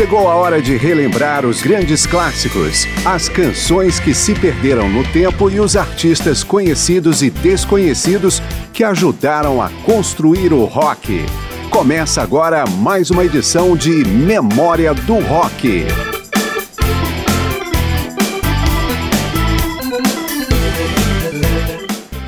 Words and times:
Chegou 0.00 0.30
a 0.30 0.34
hora 0.34 0.62
de 0.62 0.78
relembrar 0.78 1.44
os 1.44 1.60
grandes 1.60 2.06
clássicos, 2.06 2.86
as 3.04 3.28
canções 3.28 4.00
que 4.00 4.14
se 4.14 4.34
perderam 4.34 4.88
no 4.88 5.04
tempo 5.12 5.50
e 5.50 5.60
os 5.60 5.76
artistas 5.76 6.42
conhecidos 6.42 7.22
e 7.22 7.28
desconhecidos 7.28 8.40
que 8.72 8.82
ajudaram 8.82 9.60
a 9.60 9.68
construir 9.84 10.54
o 10.54 10.64
rock. 10.64 11.22
Começa 11.68 12.22
agora 12.22 12.64
mais 12.66 13.10
uma 13.10 13.26
edição 13.26 13.76
de 13.76 13.90
Memória 14.06 14.94
do 14.94 15.18
Rock. 15.18 15.84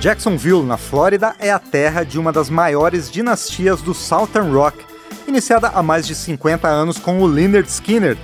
Jacksonville, 0.00 0.62
na 0.62 0.78
Flórida, 0.78 1.34
é 1.38 1.50
a 1.50 1.58
terra 1.58 2.02
de 2.02 2.18
uma 2.18 2.32
das 2.32 2.48
maiores 2.48 3.10
dinastias 3.10 3.82
do 3.82 3.92
Southern 3.92 4.54
Rock 4.54 4.87
iniciada 5.26 5.68
há 5.68 5.82
mais 5.82 6.06
de 6.06 6.14
50 6.14 6.66
anos 6.68 6.98
com 6.98 7.20
o 7.20 7.26
Lynyrd 7.26 7.68
Skinner. 7.68 8.16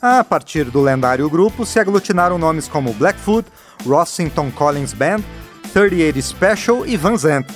A 0.00 0.22
partir 0.22 0.64
do 0.64 0.80
lendário 0.80 1.28
grupo 1.28 1.66
se 1.66 1.80
aglutinaram 1.80 2.38
nomes 2.38 2.68
como 2.68 2.92
Blackfoot, 2.92 3.48
Rossington 3.84 4.50
Collins 4.50 4.92
Band, 4.92 5.20
38 5.72 6.22
Special 6.22 6.86
e 6.86 6.96
Van 6.96 7.16
Zandt. 7.16 7.52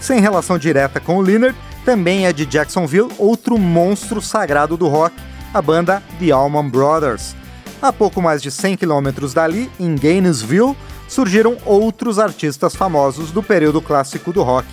Sem 0.00 0.20
relação 0.20 0.58
direta 0.58 1.00
com 1.00 1.18
o 1.18 1.22
Lynyrd, 1.22 1.56
também 1.84 2.26
é 2.26 2.32
de 2.32 2.46
Jacksonville 2.46 3.10
outro 3.18 3.58
monstro 3.58 4.20
sagrado 4.20 4.76
do 4.76 4.88
rock, 4.88 5.14
a 5.52 5.60
banda 5.60 6.02
The 6.18 6.30
Allman 6.30 6.68
Brothers. 6.68 7.34
A 7.82 7.92
pouco 7.92 8.20
mais 8.20 8.42
de 8.42 8.50
100 8.50 8.76
quilômetros 8.76 9.32
dali, 9.32 9.70
em 9.80 9.94
Gainesville, 9.96 10.76
surgiram 11.08 11.56
outros 11.64 12.18
artistas 12.18 12.76
famosos 12.76 13.30
do 13.30 13.42
período 13.42 13.80
clássico 13.80 14.32
do 14.32 14.42
rock. 14.42 14.68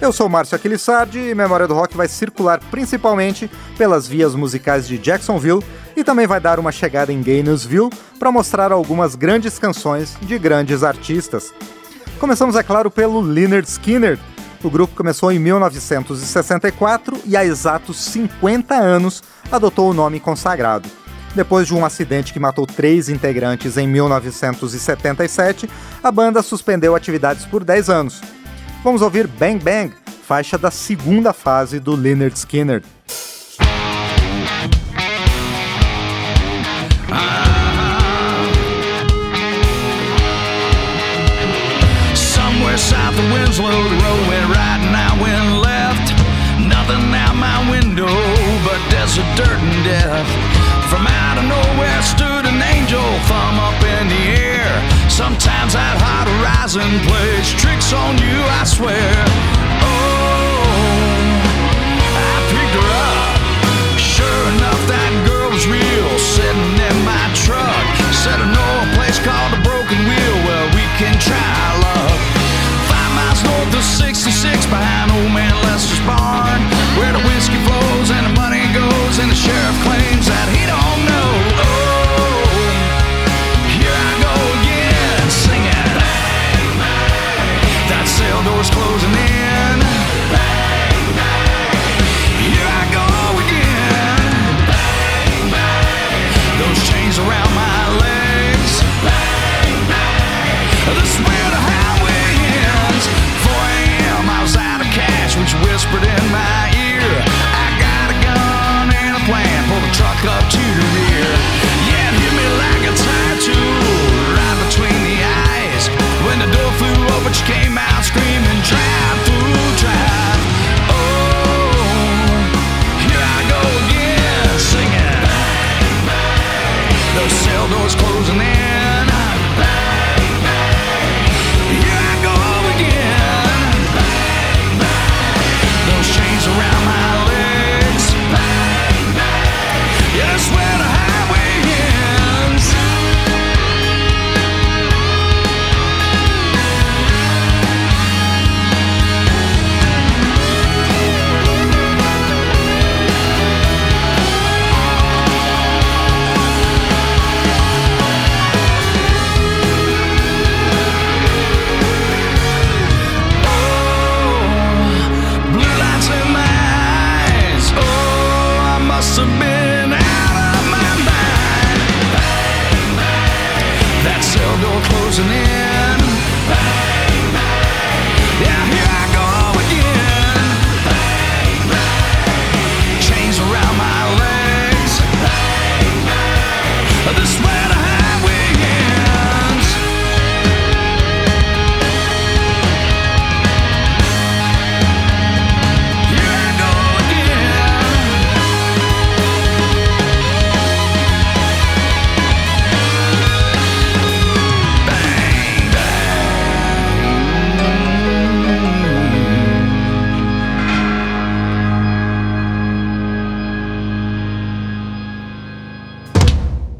Eu 0.00 0.12
sou 0.12 0.28
Márcio 0.28 0.54
Aquilissardi 0.54 1.18
e 1.18 1.34
Memória 1.34 1.66
do 1.66 1.72
Rock 1.72 1.96
vai 1.96 2.06
circular 2.06 2.60
principalmente 2.70 3.50
pelas 3.78 4.06
vias 4.06 4.34
musicais 4.34 4.86
de 4.86 4.98
Jacksonville 4.98 5.64
e 5.96 6.04
também 6.04 6.26
vai 6.26 6.38
dar 6.38 6.58
uma 6.58 6.70
chegada 6.70 7.10
em 7.10 7.22
Gainesville 7.22 7.90
para 8.18 8.30
mostrar 8.30 8.72
algumas 8.72 9.14
grandes 9.14 9.58
canções 9.58 10.14
de 10.20 10.38
grandes 10.38 10.82
artistas. 10.82 11.52
Começamos, 12.20 12.56
é 12.56 12.62
claro, 12.62 12.90
pelo 12.90 13.22
Lynyrd 13.22 13.66
Skynyrd. 13.66 14.20
O 14.62 14.70
grupo 14.70 14.94
começou 14.94 15.32
em 15.32 15.38
1964 15.38 17.18
e 17.24 17.34
há 17.34 17.44
exatos 17.44 17.96
50 17.96 18.74
anos 18.74 19.22
adotou 19.50 19.90
o 19.90 19.94
nome 19.94 20.20
consagrado. 20.20 20.88
Depois 21.34 21.66
de 21.66 21.74
um 21.74 21.84
acidente 21.84 22.32
que 22.32 22.40
matou 22.40 22.66
três 22.66 23.08
integrantes 23.08 23.76
em 23.76 23.86
1977, 23.86 25.68
a 26.02 26.10
banda 26.10 26.42
suspendeu 26.42 26.94
atividades 26.94 27.46
por 27.46 27.64
10 27.64 27.90
anos. 27.90 28.35
Vamos 28.82 29.02
ouvir 29.02 29.26
Bang 29.26 29.58
Bang, 29.58 29.92
faixa 30.26 30.56
da 30.56 30.70
segunda 30.70 31.32
fase 31.32 31.80
do 31.80 31.96
Lynyrd 31.96 32.36
Skynyrd. 32.36 32.84
south 42.78 43.18
of 43.18 43.32
Winslow, 43.32 43.72
the 43.88 43.96
road 44.04 44.44
right 44.52 44.80
and 44.84 44.92
I 44.92 45.10
went 45.16 45.48
left. 45.64 46.06
Nothing 46.60 47.08
out 47.16 47.34
my 47.34 47.58
window 47.70 48.12
but 48.68 48.80
desert 48.92 49.26
dirt 49.34 49.56
and 49.56 49.80
death. 49.84 50.28
From 50.92 51.06
out 51.06 51.40
of 51.40 51.46
nowhere 51.48 52.00
stood 52.02 52.44
an 52.44 52.60
angel, 52.60 53.02
thumb 53.26 53.56
up 53.58 53.80
in 53.80 54.08
the 54.12 54.22
air. 54.38 54.70
Sometimes 55.08 55.72
that 55.72 55.96
hot 55.98 56.28
horizon 56.28 56.90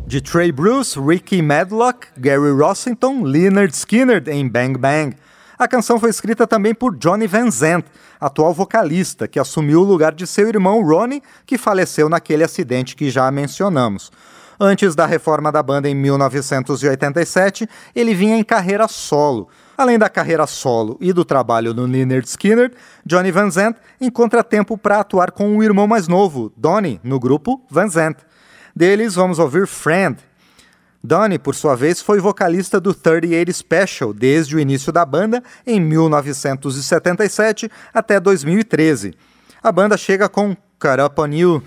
de 0.06 0.20
Trey 0.20 0.52
Bruce, 0.52 0.96
Ricky 0.98 1.42
Medlock, 1.42 2.06
Gary 2.16 2.52
Rossington, 2.52 3.24
Leonard 3.24 3.74
Skinner 3.74 4.22
em 4.28 4.48
Bang 4.48 4.78
Bang. 4.78 5.16
A 5.58 5.66
canção 5.66 5.98
foi 5.98 6.10
escrita 6.10 6.46
também 6.46 6.72
por 6.72 6.96
Johnny 6.96 7.26
Van 7.26 7.50
Zandt, 7.50 7.88
atual 8.20 8.54
vocalista, 8.54 9.26
que 9.26 9.40
assumiu 9.40 9.80
o 9.80 9.84
lugar 9.84 10.14
de 10.14 10.24
seu 10.24 10.48
irmão 10.48 10.80
Ronnie, 10.86 11.22
que 11.44 11.58
faleceu 11.58 12.08
naquele 12.08 12.44
acidente 12.44 12.94
que 12.94 13.10
já 13.10 13.28
mencionamos. 13.32 14.12
Antes 14.60 14.94
da 14.94 15.06
reforma 15.06 15.50
da 15.50 15.62
banda 15.62 15.88
em 15.88 15.94
1987, 15.94 17.68
ele 17.94 18.14
vinha 18.14 18.36
em 18.36 18.44
carreira 18.44 18.86
solo. 18.86 19.48
Além 19.76 19.98
da 19.98 20.08
carreira 20.08 20.46
solo 20.46 20.96
e 21.00 21.12
do 21.12 21.24
trabalho 21.24 21.74
no 21.74 21.84
Leonard 21.84 22.26
Skinner, 22.28 22.72
Johnny 23.04 23.32
Van 23.32 23.50
Zandt 23.50 23.78
encontra 24.00 24.44
tempo 24.44 24.78
para 24.78 25.00
atuar 25.00 25.32
com 25.32 25.56
o 25.56 25.62
irmão 25.64 25.86
mais 25.86 26.06
novo, 26.06 26.52
Donnie, 26.56 27.00
no 27.02 27.18
grupo 27.18 27.60
Van 27.68 27.88
Zandt. 27.88 28.20
Deles, 28.76 29.14
vamos 29.14 29.38
ouvir 29.38 29.66
Friend. 29.66 30.18
Donnie, 31.02 31.38
por 31.38 31.54
sua 31.54 31.74
vez, 31.74 32.02
foi 32.02 32.20
vocalista 32.20 32.78
do 32.78 32.92
38 32.92 33.50
Special 33.50 34.12
desde 34.12 34.54
o 34.54 34.60
início 34.60 34.92
da 34.92 35.02
banda, 35.02 35.42
em 35.66 35.80
1977 35.80 37.70
até 37.94 38.20
2013. 38.20 39.14
A 39.62 39.72
banda 39.72 39.96
chega 39.96 40.28
com 40.28 40.54
Cut 40.78 41.00
Up 41.02 41.18
On 41.18 41.28
You, 41.28 41.62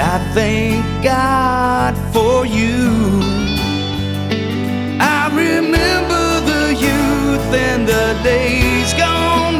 And 0.00 0.08
I 0.08 0.32
thank 0.32 1.04
God 1.04 1.94
for 2.14 2.46
you. 2.46 3.20
I 4.98 5.28
remember 5.28 6.40
the 6.40 6.68
youth 6.72 7.52
and 7.52 7.86
the 7.86 8.18
days 8.24 8.94
gone 8.94 9.59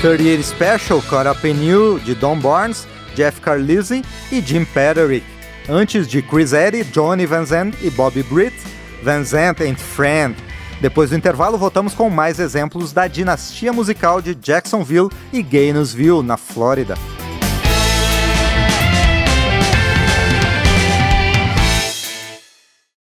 30 0.00 0.42
Special, 0.42 1.02
Caught 1.02 1.28
Up 1.28 1.46
in 1.46 1.62
You, 1.62 1.98
de 2.00 2.14
Don 2.14 2.38
Barnes, 2.38 2.88
Jeff 3.14 3.38
Carlisi 3.40 4.02
e 4.32 4.40
Jim 4.40 4.64
Patrick. 4.64 5.24
Antes 5.68 6.08
de 6.08 6.22
Chris 6.22 6.54
Eddy, 6.54 6.84
Johnny 6.84 7.26
Van 7.26 7.44
Zandt 7.44 7.76
e 7.84 7.90
Bobby 7.90 8.22
Britt, 8.22 8.56
Van 9.02 9.22
Zandt 9.22 9.62
and 9.62 9.76
Friend. 9.76 10.34
Depois 10.80 11.10
do 11.10 11.16
intervalo, 11.16 11.58
voltamos 11.58 11.92
com 11.92 12.08
mais 12.08 12.40
exemplos 12.40 12.92
da 12.92 13.06
dinastia 13.06 13.74
musical 13.74 14.22
de 14.22 14.34
Jacksonville 14.42 15.10
e 15.34 15.42
Gainesville, 15.42 16.22
na 16.22 16.38
Flórida. 16.38 16.94